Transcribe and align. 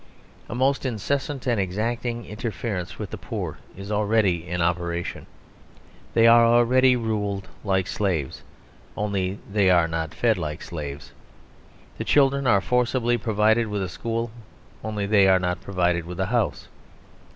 A 0.49 0.55
most 0.55 0.83
incessant 0.83 1.45
and 1.45 1.59
exacting 1.61 2.25
interference 2.25 2.97
with 2.97 3.11
the 3.11 3.19
poor 3.19 3.59
is 3.77 3.91
already 3.91 4.47
in 4.47 4.59
operation; 4.59 5.27
they 6.15 6.25
are 6.25 6.43
already 6.43 6.95
ruled 6.95 7.47
like 7.63 7.85
slaves, 7.85 8.41
only 8.97 9.37
they 9.47 9.69
are 9.69 9.87
not 9.87 10.15
fed 10.15 10.39
like 10.39 10.63
slaves. 10.63 11.11
The 11.99 12.03
children 12.03 12.47
are 12.47 12.61
forcibly 12.61 13.19
provided 13.19 13.67
with 13.67 13.83
a 13.83 13.89
school; 13.89 14.31
only 14.83 15.05
they 15.05 15.27
are 15.27 15.37
not 15.37 15.61
provided 15.61 16.05
with 16.07 16.19
a 16.19 16.25
house. 16.25 16.67